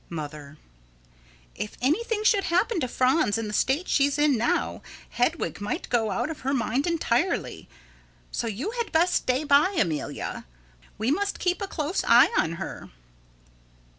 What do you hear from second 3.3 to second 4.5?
in the state she's in